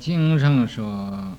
[0.00, 1.36] 经上说，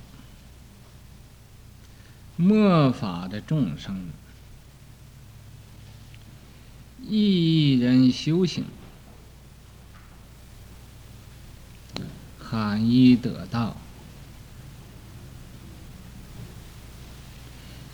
[2.35, 4.09] 末法的众生，
[7.01, 8.65] 一人修行，
[12.37, 13.75] 罕一得道，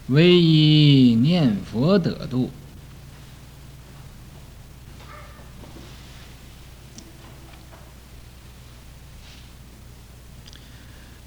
[0.07, 2.51] 唯一念佛得度。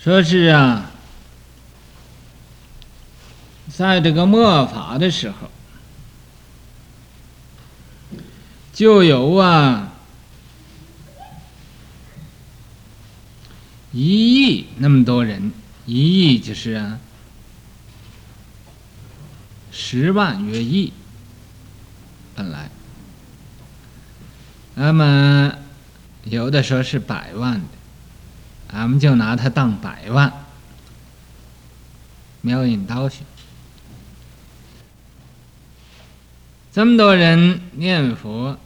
[0.03, 0.91] 说是啊，
[3.69, 5.51] 在这个末法的时候，
[8.73, 9.93] 就有啊
[13.93, 15.53] 一亿那么多人，
[15.85, 16.97] 一亿就是
[19.71, 20.95] 十万约亿，
[22.35, 22.71] 本来，
[24.77, 25.53] 那么
[26.25, 27.80] 有的说是百万的。
[28.73, 30.33] 俺们就拿它当百万，
[32.41, 33.25] 妙音倒学，
[36.73, 38.57] 这么多人念佛，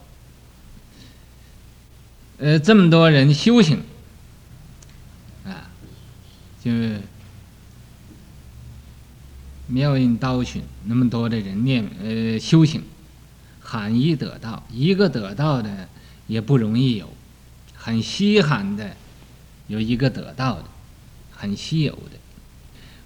[2.37, 3.81] 呃，这么多人修行，
[5.43, 5.69] 啊，
[6.63, 6.71] 就
[9.67, 12.83] 妙音倒学，那么多的人念呃修行，
[13.59, 15.89] 罕衣得道，一个得道的
[16.27, 17.11] 也不容易有，
[17.73, 18.95] 很稀罕的。
[19.67, 20.65] 有一个得道的，
[21.31, 22.19] 很稀有的，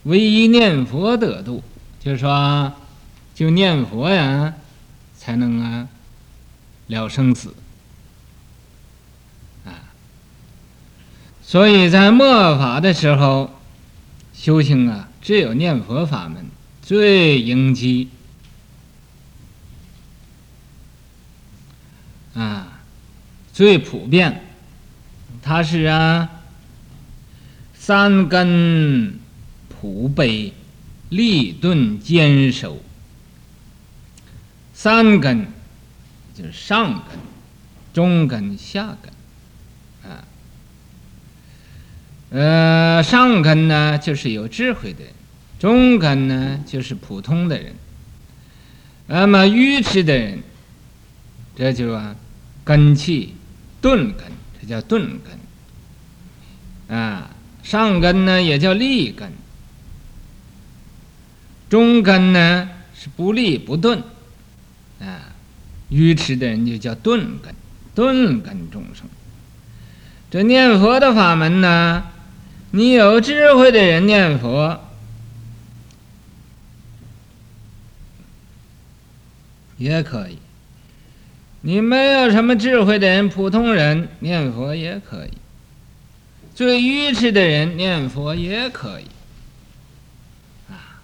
[0.03, 1.63] 唯一念佛得度，
[1.99, 2.73] 就是说，
[3.33, 4.53] 就念佛呀，
[5.17, 5.87] 才能啊
[6.87, 7.55] 了生死
[9.65, 9.91] 啊。
[11.41, 13.51] 所以在末法的时候，
[14.33, 16.45] 修行啊，只有念佛法门
[16.81, 18.09] 最应机
[22.33, 22.81] 啊，
[23.53, 24.43] 最普遍，
[25.41, 26.29] 它是啊。
[27.89, 29.17] 三根
[29.67, 30.53] 普被，
[31.09, 32.83] 立顿坚守。
[34.75, 35.47] 三根
[36.35, 37.17] 就是上根、
[37.91, 40.23] 中根、下根，啊，
[42.29, 45.11] 呃，上根呢就是有智慧的人，
[45.57, 47.73] 中根呢就是普通的人，
[49.07, 50.43] 那么愚痴的人，
[51.55, 52.15] 这就啊
[52.63, 53.33] 根器
[53.81, 55.19] 钝根，这叫钝
[56.87, 57.31] 根，啊。
[57.63, 59.31] 上根呢也叫利根，
[61.69, 64.01] 中根呢是不利不钝，
[64.99, 65.31] 啊，
[65.89, 67.53] 愚痴的人就叫钝根，
[67.93, 69.07] 钝根众生。
[70.31, 72.03] 这念佛的法门呢，
[72.71, 74.79] 你有智慧的人念佛
[79.77, 80.37] 也可以，
[81.61, 85.31] 你没有什么智慧的人，普通人念佛也可以。
[86.59, 89.05] 最愚痴的人念佛也可以，
[90.69, 90.99] 啊，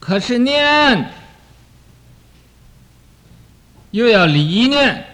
[0.00, 1.12] 可是念
[3.90, 5.04] 又要离念，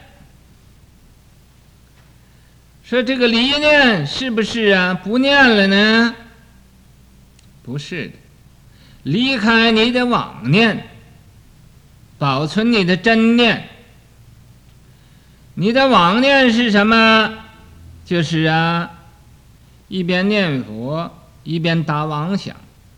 [2.84, 4.94] 说这个离念是不是啊？
[4.94, 6.14] 不念了呢？
[7.64, 8.12] 不是的，
[9.02, 10.86] 离开你的妄念，
[12.18, 13.68] 保存你的真念。
[15.54, 17.32] 你的妄念是什么？
[18.04, 18.90] 就是啊，
[19.88, 21.10] 一边念佛
[21.42, 22.54] 一边打妄想，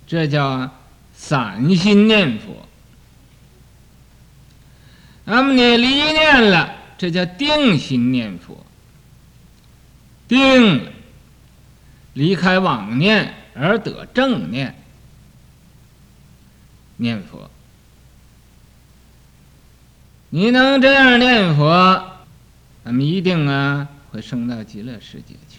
[0.06, 0.70] 这叫
[1.14, 2.66] 散心念佛。
[5.24, 8.64] 那么你离念了，这叫定心念佛。
[10.26, 10.92] 定了，
[12.14, 14.74] 离开妄念而得正念，
[16.96, 17.50] 念佛。
[20.30, 22.15] 你能这样念佛？
[22.86, 25.58] 咱们一定啊会升到极乐世界去，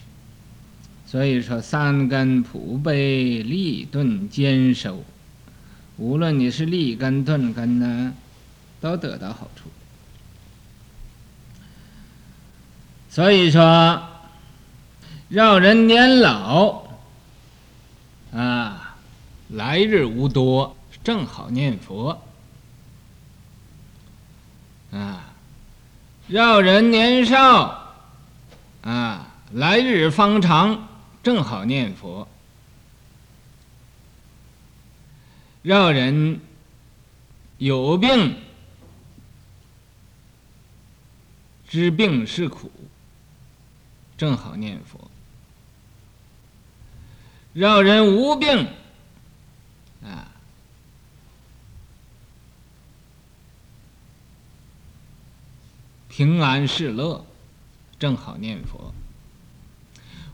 [1.06, 5.04] 所以说三根普被，立顿坚守，
[5.98, 8.14] 无论你是立根顿根呢，
[8.80, 9.70] 都得到好处。
[13.10, 14.02] 所以说，
[15.28, 16.88] 让人年老
[18.32, 18.96] 啊，
[19.50, 22.22] 来日无多，正好念佛
[24.92, 25.34] 啊。
[26.28, 27.96] 要人年少，
[28.82, 30.90] 啊，来日方长，
[31.24, 32.28] 正好念佛；
[35.62, 36.42] 要人
[37.60, 38.36] 有病，
[41.70, 42.70] 知病是苦，
[44.18, 45.00] 正好念佛；
[47.54, 48.68] 让人无病。
[50.04, 50.32] 啊
[56.18, 57.24] 平安是乐，
[58.00, 58.92] 正好念佛。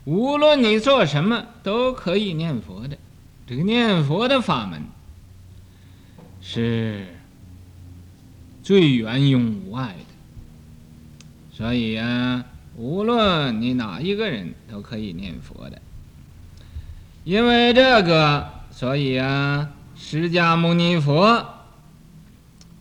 [0.05, 2.97] 无论你做什么，都可以念佛的。
[3.45, 4.83] 这个念佛的法门
[6.41, 7.05] 是
[8.63, 12.45] 最圆融无碍的，所以啊，
[12.77, 15.81] 无论你哪一个人都可以念佛的。
[17.25, 21.45] 因为这个，所以啊，释迦牟尼佛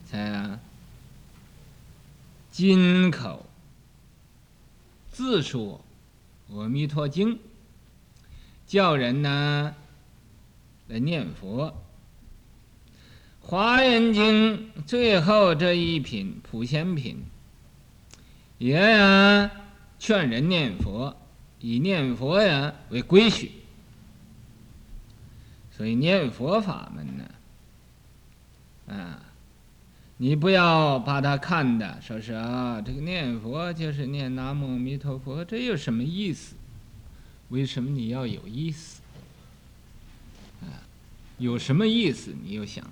[0.05, 0.61] 才，
[2.53, 3.47] 金口
[5.11, 5.83] 自说
[6.55, 7.37] 《阿弥陀经》，
[8.67, 9.75] 叫人呢
[10.87, 11.69] 来念佛。
[13.41, 17.25] 《华严经》最后这一品普贤品，
[18.59, 19.51] 也呀
[19.99, 21.17] 劝人念佛，
[21.59, 23.51] 以念佛呀为归许。
[25.71, 29.32] 所以念佛法门呢，啊。
[30.23, 36.55] 你不要把它看的说是啊，这个念佛就是念南无阿弥陀佛，这有什么意思？
[37.49, 39.01] 为什么你要有意思？
[40.61, 40.79] 啊，
[41.39, 42.33] 有什么意思？
[42.41, 42.89] 你又想，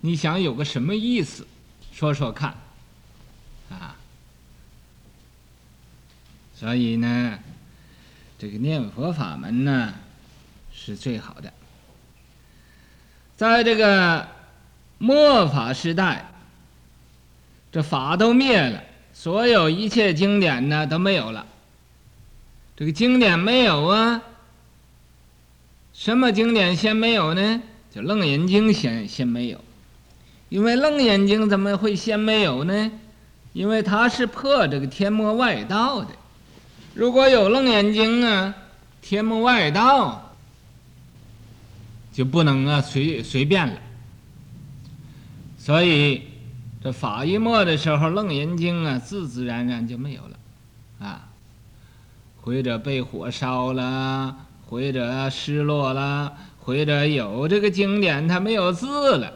[0.00, 1.46] 你想有个什么意思？
[1.92, 2.56] 说说看，
[3.70, 3.94] 啊。
[6.52, 7.38] 所以呢，
[8.40, 9.94] 这个念佛法门呢，
[10.72, 11.52] 是最好的，
[13.36, 14.41] 在这个。
[15.02, 16.30] 末法时代，
[17.72, 21.44] 这法都灭了，所有一切经典呢都没有了。
[22.76, 24.22] 这个经典没有啊？
[25.92, 27.60] 什么经典先没有呢？
[27.90, 29.60] 就《楞严经》先先没有，
[30.50, 32.92] 因为《楞严经》怎么会先没有呢？
[33.54, 36.10] 因为它是破这个天魔外道的。
[36.94, 38.54] 如果有《楞严经》啊，
[39.02, 40.32] 天魔外道
[42.12, 43.74] 就不能啊随随便了。
[45.62, 46.22] 所以，
[46.82, 50.36] 这法一末的时候，《楞严经》啊，自自然然就没有了，
[50.98, 51.28] 啊，
[52.40, 54.36] 或者被火烧了，
[54.66, 59.32] 或者失落了，或者有这个经典它没有字了，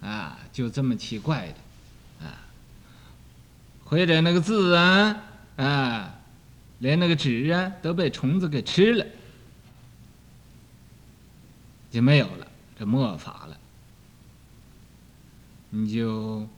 [0.00, 2.46] 啊，就这么奇怪的，啊，
[3.82, 5.16] 或者那个字啊，
[5.56, 6.14] 啊，
[6.78, 9.04] 连那个纸啊都被虫子给吃了，
[11.90, 12.46] 就没有了，
[12.78, 13.56] 这末法了。
[15.78, 16.48] 你就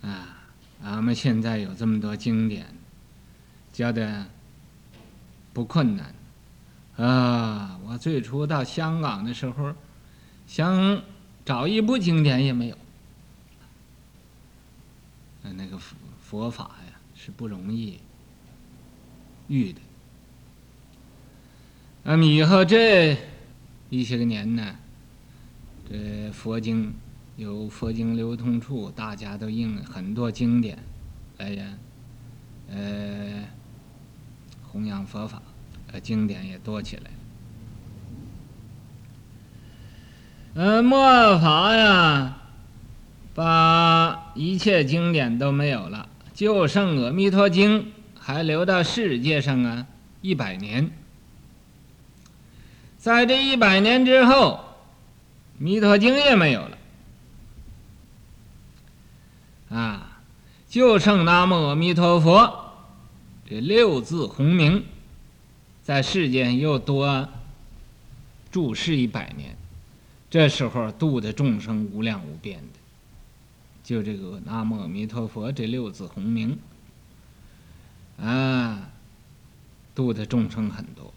[0.00, 0.44] 啊，
[0.80, 2.72] 俺们现在有这么多经典，
[3.72, 4.24] 教的
[5.52, 6.14] 不困难
[6.96, 7.80] 啊。
[7.84, 9.74] 我最初到香港的时候，
[10.46, 11.02] 想
[11.44, 12.78] 找一部经典也没有。
[15.42, 17.98] 那个佛佛法呀，是不容易
[19.48, 19.80] 遇的。
[22.04, 23.18] 那么以后这
[23.90, 24.76] 一些个年呢，
[25.90, 26.94] 这佛经。
[27.36, 30.78] 有佛经流通处，大家都印很多经典，
[31.38, 31.64] 哎呀，
[32.70, 33.44] 呃，
[34.70, 35.42] 弘扬佛法，
[35.92, 37.10] 呃，经典也多起来。
[40.54, 42.36] 呃，末法呀，
[43.34, 47.80] 把一切经典都没有了，就剩《阿弥陀经》
[48.18, 49.86] 还留到世界上啊
[50.20, 50.90] 一百年。
[52.98, 54.60] 在这一百年之后，
[55.62, 56.78] 《弥陀经》也没有了。
[59.70, 60.20] 啊，
[60.72, 62.72] 就剩南无阿弥陀佛
[63.46, 64.82] 这六字洪名，
[65.82, 67.28] 在世间又多
[68.50, 69.54] 住世一百年，
[70.30, 72.78] 这时候度的众生无量无边的，
[73.84, 76.58] 就这个南无阿弥陀佛这六字洪名，
[78.18, 78.88] 啊，
[79.94, 81.12] 度的众生很多。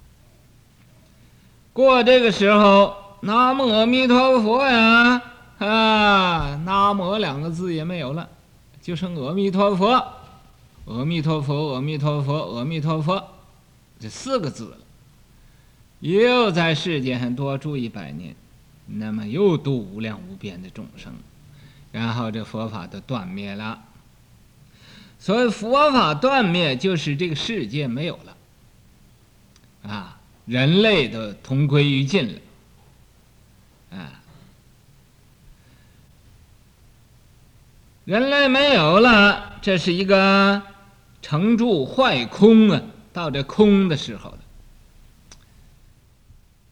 [1.71, 5.21] 过这个时候，南无阿弥陀佛呀，
[5.59, 8.27] 啊，南无两个字也没有了。
[8.85, 9.87] 就剩阿弥陀佛，
[10.85, 13.31] 阿弥陀佛，阿弥陀佛，阿弥陀佛，
[13.99, 14.77] 这四个字。
[16.01, 18.35] 又在世界上多住一百年，
[18.85, 21.11] 那么又度无量无边的众生，
[21.91, 23.81] 然后这佛法都断灭了。
[25.17, 32.39] 所以佛法断灭，就是这个世界没有了，啊，人类都同归于尽了，
[33.97, 34.21] 啊。
[38.05, 40.61] 人类没有了，这是一个
[41.23, 42.81] 成住坏空啊！
[43.11, 44.39] 到这空的时候了。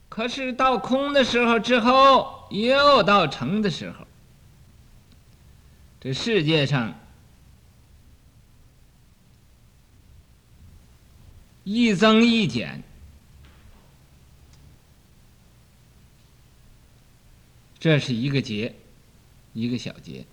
[0.10, 4.06] 可是到空的时候之后，又到成的时候。
[6.00, 6.94] 这世界上
[11.64, 12.84] 一增一减，
[17.80, 18.76] 这是一个劫，
[19.54, 20.26] 一个小劫。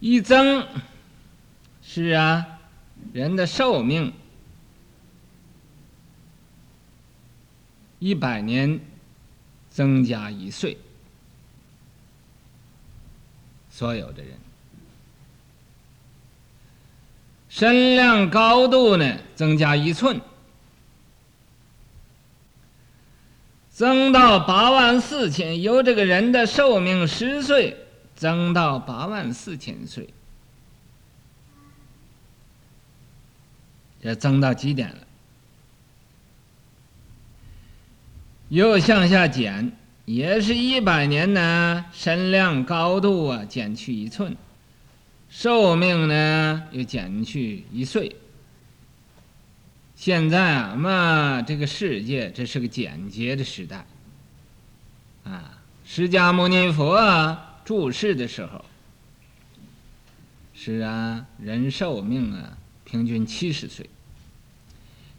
[0.00, 0.64] 一增，
[1.82, 2.46] 是啊，
[3.12, 4.12] 人的寿命
[7.98, 8.78] 一百年
[9.70, 10.78] 增加一岁，
[13.70, 14.32] 所有的人
[17.48, 20.20] 身量高度呢增加一寸，
[23.70, 27.76] 增到八万四千，由这个人的寿命十岁。
[28.18, 30.12] 增到八万四千岁，
[34.02, 34.98] 这增到极点了。
[38.48, 39.70] 又向下减，
[40.04, 44.36] 也是一百年呢，身量高度啊减去一寸，
[45.30, 48.16] 寿命呢又减去一岁。
[49.94, 53.86] 现在啊嘛，这个世界这是个简洁的时代，
[55.22, 57.44] 啊，释迦牟尼佛啊。
[57.68, 58.64] 注释的时候，
[60.54, 63.90] 是啊，人寿命啊，平均七十岁。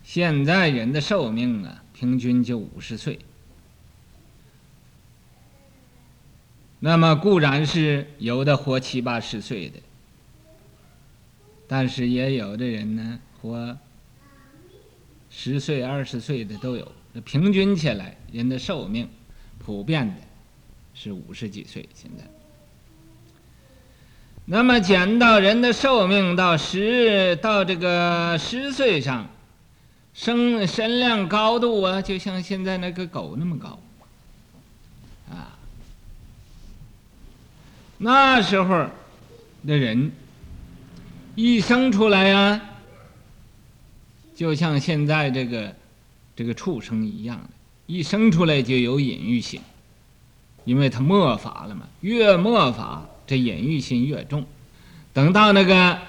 [0.04, 3.20] 现在人的寿命啊，平均就五十岁。
[6.80, 9.80] 那么固然是有的活七八十岁的，
[11.68, 13.78] 但是也有的人呢，活
[15.30, 16.92] 十岁、二十岁的都有。
[17.24, 19.08] 平均起来，人的寿命
[19.60, 20.16] 普遍的
[20.96, 21.88] 是五十几岁。
[21.94, 22.24] 现在。
[24.52, 29.30] 那么减到人的寿命到十到这个十岁上，
[30.16, 33.80] 生身量高度啊，就像现在那个狗那么高，
[35.30, 35.54] 啊，
[38.00, 38.88] 那时候
[39.68, 40.12] 的人
[41.36, 42.60] 一生出来、啊，
[44.36, 45.76] 就像现在这个
[46.36, 47.50] 这个畜生一样的，
[47.86, 49.62] 一生出来就有隐喻性，
[50.66, 53.06] 因为他末法了嘛，越末法。
[53.30, 54.48] 这隐喻心越重，
[55.14, 56.00] 等到那个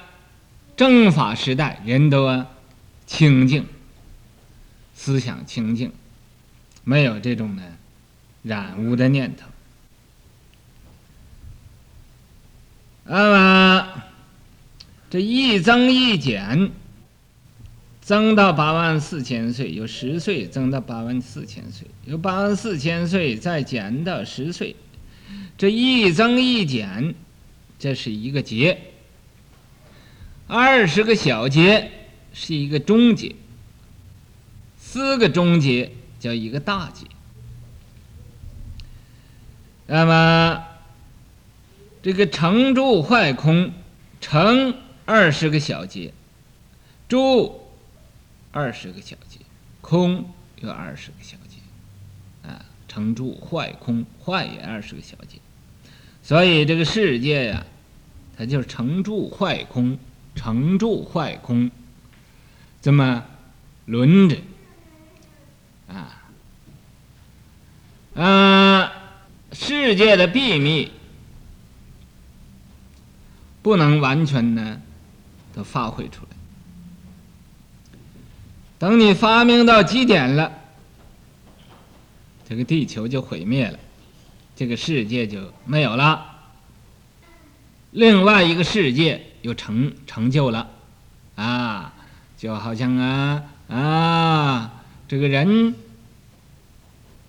[0.75, 2.47] 正法时代，人都
[3.05, 3.67] 清净，
[4.95, 5.93] 思想清净，
[6.83, 7.62] 没有这种呢
[8.43, 9.45] 染污的念头。
[13.05, 14.03] 那么
[15.11, 16.71] 这一增一减，
[18.00, 24.75] 增到八万四千岁，由十岁增到八万四千岁，由八万四千岁再减到十岁。
[25.61, 27.14] 这一增一减，
[27.79, 28.79] 这是一个节；
[30.47, 31.90] 二十个小节
[32.33, 33.37] 是一个中节；
[34.79, 37.07] 四个中节叫一个大节。
[39.87, 40.64] 那么，
[42.02, 43.75] 这个成住坏空，
[44.23, 46.14] 成二十个小节，
[47.07, 47.67] 住
[48.50, 49.40] 二十个小节，
[49.83, 55.37] 空有二十个小节，啊，成住坏空，坏也二十个小节。
[56.31, 57.67] 所以这个世界呀、
[58.39, 59.99] 它就是成住坏空，
[60.37, 61.69] 成住坏空，
[62.81, 63.25] 这么
[63.87, 64.37] 轮着
[65.89, 66.23] 啊，
[68.15, 68.93] 啊，
[69.51, 70.93] 世界的秘密
[73.61, 74.81] 不能完全呢
[75.53, 76.31] 都发挥出来。
[78.79, 80.53] 等你发明到极点了，
[82.49, 83.77] 这个地球就毁灭了。
[84.61, 86.37] 这个世界就没有了，
[87.93, 90.69] 另外一个世界又成成就了，
[91.35, 91.95] 啊，
[92.37, 95.75] 就好像啊啊，这个人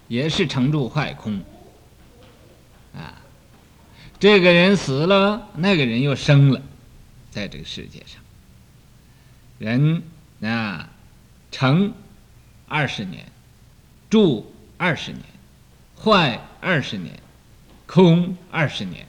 [0.09, 1.41] 也是成住坏空，
[2.93, 3.21] 啊，
[4.19, 6.61] 这个人死了，那个人又生了，
[7.29, 8.21] 在这个世界上，
[9.57, 10.03] 人
[10.41, 10.89] 啊，
[11.50, 11.93] 成
[12.67, 13.25] 二十年，
[14.09, 15.23] 住二十年，
[16.03, 17.13] 坏二十年。
[17.86, 19.05] 空二十年，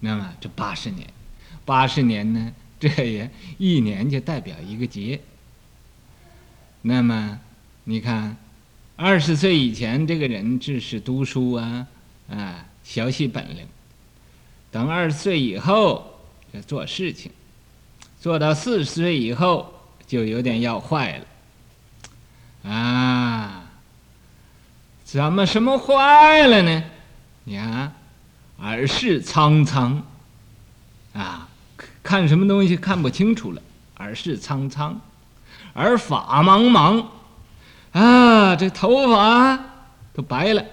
[0.00, 1.08] 那么这八十年，
[1.64, 2.52] 八十年呢？
[2.80, 5.20] 这也一年就代表一个劫。
[6.80, 7.38] 那么
[7.84, 8.36] 你看，
[8.96, 11.86] 二十岁以前这个人只是读书啊，
[12.28, 13.64] 啊，学习本领；
[14.72, 16.18] 等二十岁以后
[16.50, 17.30] 要做事情，
[18.20, 19.72] 做到四十岁以后
[20.08, 22.68] 就有点要坏了。
[22.68, 23.61] 啊，
[25.12, 26.84] 怎么什么坏了呢？
[27.44, 27.92] 你看，
[28.60, 30.02] 耳视苍苍，
[31.12, 31.48] 啊，
[32.02, 33.60] 看什么东西看不清楚了，
[33.98, 34.98] 耳视苍苍，
[35.74, 37.04] 耳发茫茫，
[37.92, 39.58] 啊，这头发
[40.14, 40.64] 都白了，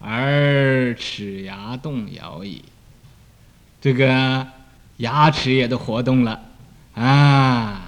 [0.00, 2.64] 耳齿牙动摇矣，
[3.80, 4.44] 这个
[4.96, 6.40] 牙齿也都活动了，
[6.96, 7.85] 啊，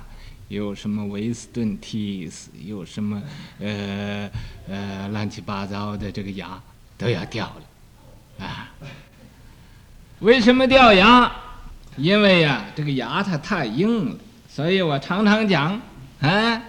[0.48, 3.22] 有什么威斯顿提斯，有什么
[3.60, 4.30] 呃
[4.68, 6.60] 呃乱七八糟的这个牙。
[6.98, 8.68] 都要掉了，啊，
[10.18, 11.30] 为什么掉牙？
[11.96, 14.16] 因为呀，这个牙它太硬了，
[14.48, 15.80] 所以我常常讲，
[16.20, 16.60] 啊，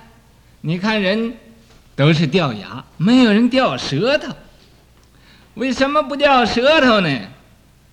[0.62, 1.34] 你看人
[1.96, 4.32] 都是掉牙，没有人掉舌头。
[5.56, 7.20] 为什么不掉舌头呢？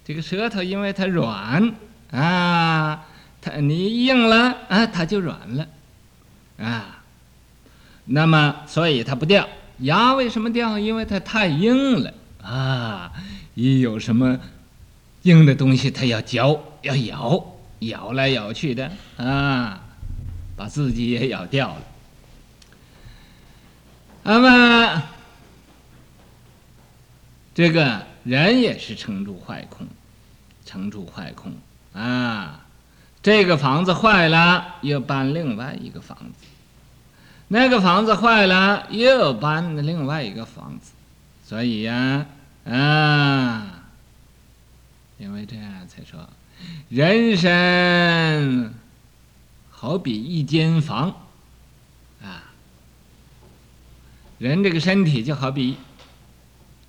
[0.05, 1.75] 这个舌头因为它软
[2.11, 3.03] 啊，
[3.41, 5.67] 它你硬了啊，它就软了
[6.59, 7.03] 啊。
[8.07, 9.49] 那么所以它不掉。
[9.81, 10.79] 牙为什么掉？
[10.79, 13.13] 因为它太硬了啊！
[13.55, 14.39] 一有什么
[15.23, 17.45] 硬的东西，它要嚼，要咬，
[17.81, 19.83] 咬来咬去的啊，
[20.57, 21.83] 把自己也咬掉了。
[24.23, 25.03] 那么
[27.55, 29.87] 这个人也是成住坏空，
[30.65, 31.53] 成住坏空
[31.93, 32.66] 啊！
[33.27, 36.47] 这个房子坏了，又搬另外一个房子。
[37.49, 40.93] 那个房子坏了，又搬另外一个房子，
[41.45, 42.25] 所以呀，
[42.65, 43.83] 啊，
[45.19, 46.29] 因为这样才说，
[46.89, 48.73] 人生
[49.71, 51.09] 好比一间房，
[52.23, 52.45] 啊，
[54.39, 55.79] 人这个身体就好比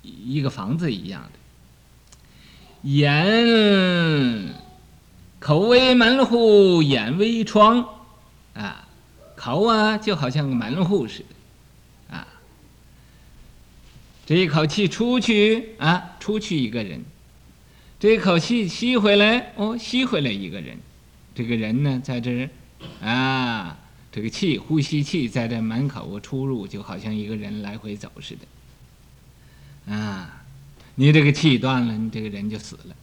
[0.02, 4.54] 一个房子一样的，眼
[5.48, 7.82] 口为门户，眼为窗，
[8.52, 8.86] 啊。
[9.34, 12.28] 口啊，就好像个门户似的，啊，
[14.26, 17.00] 这一口气出去啊，出去一个人；
[17.98, 20.76] 这一口气吸回来，哦，吸回来一个人。
[21.34, 22.50] 这个人呢，在这，
[23.00, 23.78] 啊，
[24.12, 28.36] 这个气，呼吸气在这门口出入，就好像一个人来回走似
[29.86, 30.42] 的，啊，
[30.96, 32.96] 你这个气断了，你这个人就死了，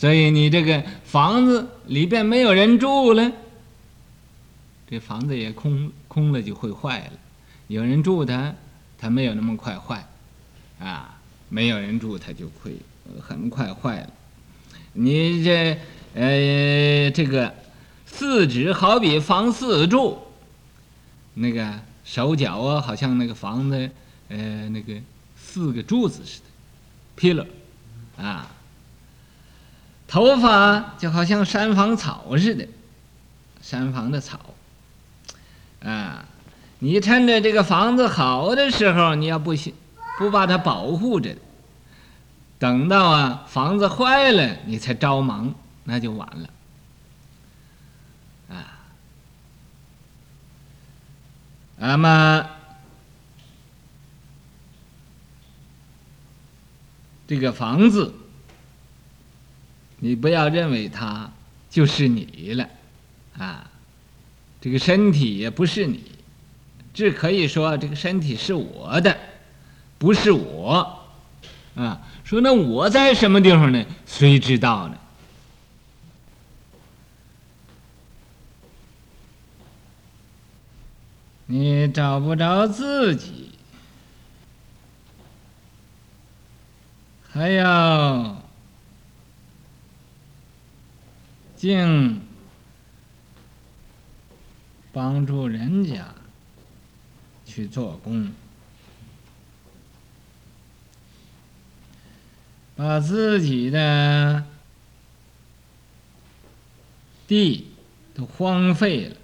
[0.00, 3.30] 所以你这个房子里边没有人住了。
[4.88, 7.12] 这房子也空空了，就会坏了。
[7.66, 8.54] 有人住它，
[8.96, 10.08] 它没有那么快坏，
[10.78, 12.74] 啊，没有人住它就会
[13.20, 14.10] 很快坏了。
[14.94, 15.78] 你这
[16.14, 17.54] 呃这个
[18.06, 20.18] 四指好比房四柱，
[21.34, 23.90] 那个手脚啊，好像那个房子
[24.28, 24.94] 呃那个
[25.36, 27.46] 四个柱子似的，pillar，
[28.16, 28.50] 啊，
[30.10, 32.66] 头发就好像山房草似的，
[33.62, 34.40] 山房的草。
[35.84, 36.24] 啊，
[36.80, 39.72] 你趁着这个房子好的时候，你要不行，
[40.18, 41.36] 不把它保护着，
[42.58, 46.50] 等到啊房子坏了，你才着忙，那就晚了。
[48.56, 48.82] 啊，
[51.76, 52.46] 那么
[57.28, 58.12] 这个房子，
[60.00, 61.30] 你不要认为它
[61.70, 62.68] 就是你了，
[63.38, 63.70] 啊。
[64.60, 66.04] 这个身体也不是你，
[66.92, 69.16] 只可以说这个身体是我的，
[69.96, 71.02] 不是我，
[71.74, 73.82] 啊，说那我在什么地方呢？
[74.04, 74.96] 谁知道呢？
[81.46, 83.50] 你找不着自己，
[87.32, 88.39] 还要
[91.60, 92.22] 竟。
[94.92, 96.12] 帮助人家
[97.46, 98.32] 去做工，
[102.74, 104.44] 把自己的
[107.28, 107.68] 地
[108.12, 109.16] 都荒废了，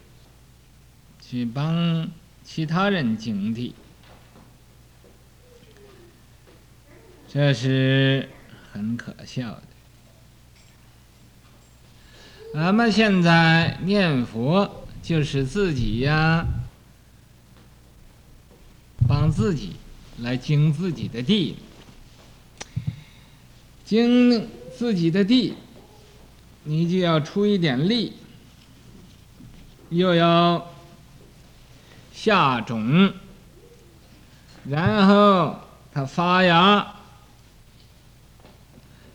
[1.21, 2.09] 去帮
[2.45, 3.75] 其他人种地，
[7.29, 8.29] 这是
[8.73, 9.63] 很可笑的。
[12.57, 14.83] 咱们现在念佛。
[15.03, 16.45] 就是自己呀，
[19.07, 19.77] 帮自己
[20.19, 21.59] 来经自己的地，
[23.85, 25.55] 经自己的地，
[26.65, 28.15] 你就要出一点力，
[29.91, 30.73] 又要
[32.13, 33.13] 下种，
[34.69, 35.61] 然后
[35.93, 36.95] 它发芽，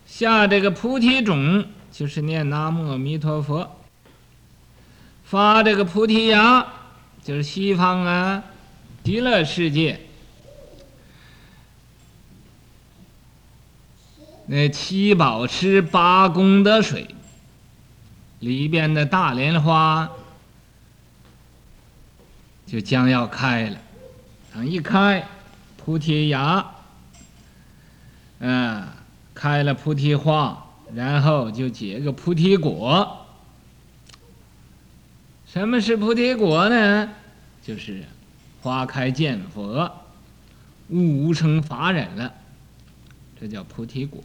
[0.08, 3.77] 下这个菩提种，就是念南无阿弥陀佛。
[5.23, 6.65] 发这个菩提芽，
[7.23, 8.43] 就是西方啊，
[9.04, 9.99] 极乐世界，
[14.47, 17.15] 那七宝池八功德水
[18.39, 20.10] 里边的大莲花，
[22.65, 23.77] 就将要开了。
[24.54, 25.25] 等一开，
[25.77, 26.65] 菩提芽，
[28.39, 28.86] 嗯，
[29.34, 33.25] 开了菩提花，然后就结个菩提果。
[35.47, 37.13] 什么是菩提果呢？
[37.62, 38.04] 就是
[38.62, 39.91] 花开见佛，
[40.89, 42.34] 悟无生法忍了，
[43.39, 44.23] 这叫菩提果。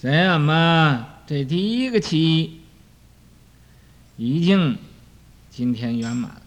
[0.00, 2.60] 这样嘛，这第一个期
[4.16, 4.78] 已经
[5.50, 6.42] 今天圆满了。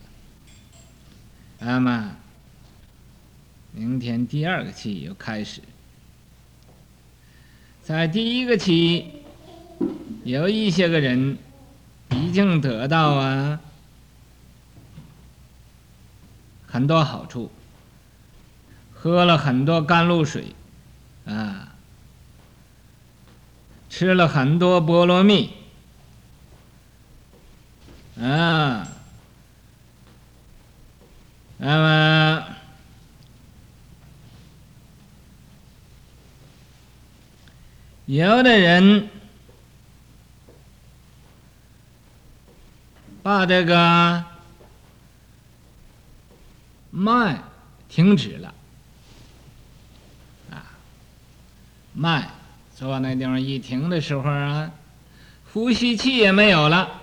[1.60, 2.16] 那么，
[3.72, 5.62] 明天第二个期又开始。
[7.84, 9.12] 在第一个期，
[10.24, 11.38] 有一些个人
[12.12, 13.60] 已经得到啊
[16.68, 17.52] 很多好处，
[18.94, 20.56] 喝了很多甘露水，
[21.26, 21.68] 啊。
[23.90, 25.52] 吃了很多菠萝蜜，
[28.18, 28.88] 啊，
[31.58, 32.21] 那么
[38.06, 39.10] 有的人
[43.24, 44.24] 把这个
[46.90, 47.42] 脉
[47.88, 48.54] 停止了，
[50.52, 50.66] 啊，
[51.94, 52.30] 脉。
[52.76, 54.72] 坐那地方一停的时候啊，
[55.54, 57.00] 呼吸气也没有了，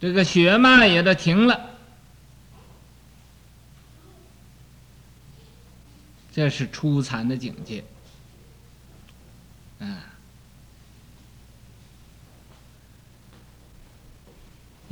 [0.00, 1.70] 这个血脉也都停了，
[6.32, 7.82] 这是初残的境界。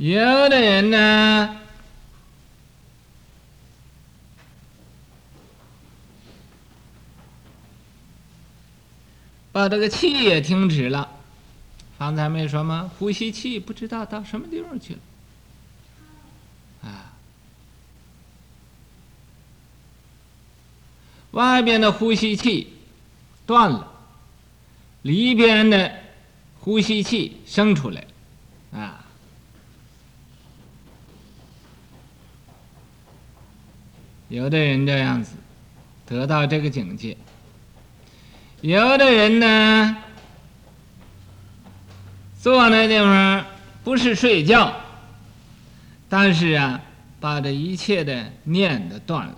[0.01, 1.57] 有的人呢。
[9.51, 11.07] 把这个气也停止了，
[11.99, 12.89] 刚才没说吗？
[12.97, 14.99] 呼吸气不知道到什么地方去了，
[16.89, 17.13] 啊，
[21.31, 22.73] 外边的呼吸气
[23.45, 23.91] 断了，
[25.01, 25.93] 里边的
[26.61, 28.07] 呼吸气生出来，
[28.71, 29.00] 啊，
[34.31, 35.35] 有的人这样子
[36.05, 37.17] 得到这个境界。
[38.61, 39.97] 有的人呢，
[42.39, 43.45] 坐那地方
[43.83, 44.73] 不是睡觉，
[46.07, 46.81] 但是啊，
[47.19, 49.35] 把这一切的念都断了，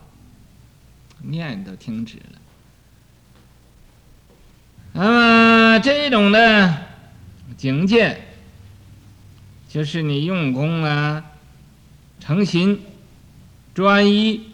[1.23, 2.39] 念都停止了。
[4.91, 6.77] 那么这种的
[7.57, 8.21] 境界，
[9.67, 11.25] 就是你用功啊，
[12.19, 12.79] 诚心
[13.73, 14.52] 专一，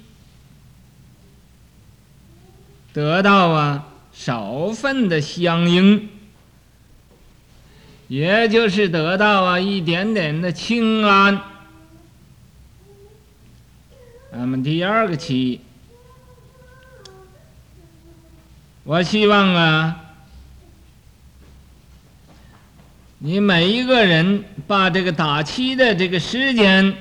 [2.93, 3.85] 得到啊。
[4.11, 6.09] 少分的相应，
[8.09, 11.41] 也就是得到啊一点点的清安。
[14.33, 15.61] 那么第二个期，
[18.83, 20.01] 我希望啊，
[23.19, 26.93] 你每一个人把这个打七的这个时间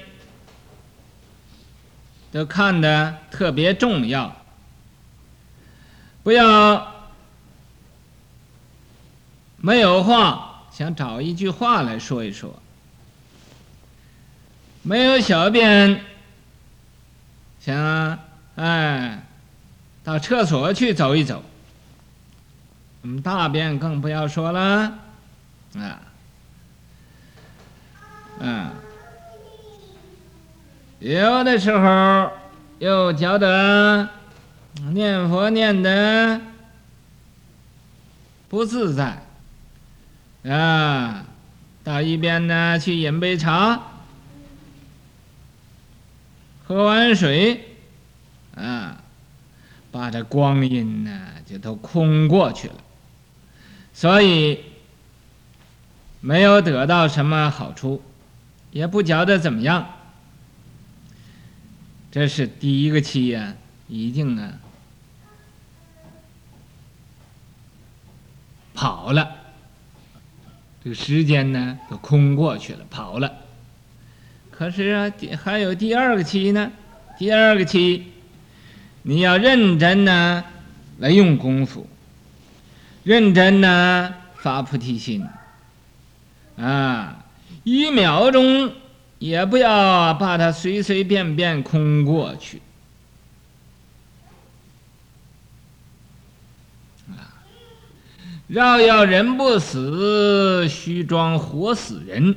[2.31, 4.38] 都看得特别重要，
[6.29, 6.87] 不要。
[9.57, 12.55] 没有话，想找一句话来说一说。
[14.83, 16.05] 没有小便，
[17.59, 18.19] 想
[18.57, 19.23] 哎，
[20.05, 21.43] 到厕所去走一走。
[23.05, 24.61] 嗯，大便更不要说了，
[25.77, 25.99] 啊，
[28.41, 28.71] 嗯，
[30.99, 32.31] 有的时候
[32.81, 34.07] 又觉得
[34.93, 36.41] 念佛念的
[38.49, 39.23] 不自在。
[40.45, 41.27] 啊，
[41.83, 43.83] 到一边呢去饮杯茶，
[46.64, 47.77] 喝完水，
[48.55, 49.03] 啊，
[49.91, 52.75] 把这光阴呢就都空过去了，
[53.93, 54.61] 所以
[56.21, 58.01] 没有得到什么好处，
[58.71, 59.87] 也不觉得怎么样。
[62.11, 63.55] 这是第一个期呀，
[63.88, 64.53] 已经啊
[68.79, 69.29] 跑了。
[70.85, 73.33] 这个时间呢，都空过去了，跑了。
[74.53, 75.12] 可是啊，
[75.43, 76.71] 还有第二个期呢。
[77.19, 78.05] 第二个期，
[79.03, 80.45] 你要认真呢，
[80.99, 81.88] 来用功夫，
[83.03, 85.27] 认真呢发菩提心，
[86.57, 87.25] 啊，
[87.64, 88.73] 一秒钟
[89.19, 92.62] 也不要把它随随便便空过去。
[98.46, 102.35] 要要人不死，须装活死人，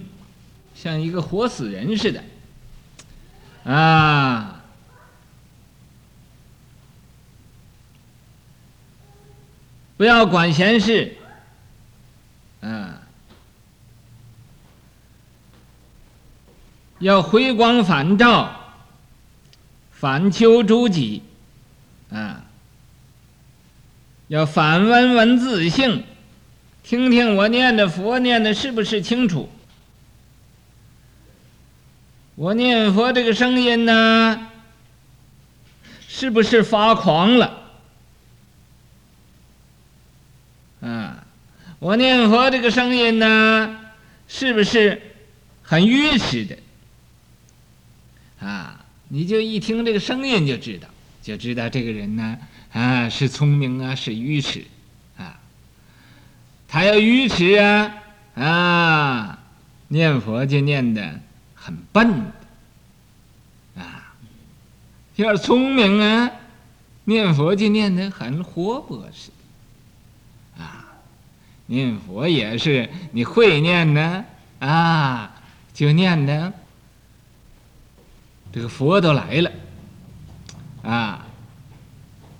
[0.75, 2.23] 像一个活死人似的，
[3.71, 4.57] 啊！
[9.95, 11.15] 不要管闲事，
[12.59, 13.03] 啊！
[16.99, 18.75] 要回光返照，
[19.91, 21.23] 反求诸己，
[22.11, 22.45] 啊！
[24.31, 26.05] 要反问问自性，
[26.83, 29.49] 听听我念的佛念的是不是清楚？
[32.35, 34.47] 我念佛这个声音呢，
[36.07, 37.61] 是不是发狂了？
[40.79, 41.25] 啊，
[41.79, 43.81] 我念佛这个声音呢，
[44.29, 45.11] 是不是
[45.61, 46.57] 很愚痴的？
[48.39, 50.87] 啊，你就一听这个声音就知道，
[51.21, 52.37] 就知道这个人呢，
[52.73, 54.65] 啊，是聪明啊，是愚痴，
[55.17, 55.39] 啊，
[56.67, 57.95] 他要愚痴啊，
[58.35, 59.39] 啊，
[59.89, 61.19] 念佛就念得
[61.53, 62.31] 很笨，
[63.77, 64.15] 啊，
[65.15, 66.31] 要是聪明啊，
[67.03, 69.29] 念佛就念得很活泼似
[70.57, 70.63] 的。
[70.63, 70.87] 啊
[71.67, 74.25] 念佛也是，你会念呢，
[74.59, 75.33] 啊，
[75.73, 76.51] 就念呢，
[78.51, 79.49] 这个佛都来了，
[80.83, 81.25] 啊，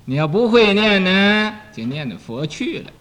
[0.06, 2.92] 你要不会念呢，就念的佛去了，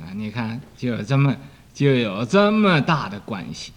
[0.00, 1.36] 啊，你看就有这么
[1.72, 3.72] 就有这么大的关系。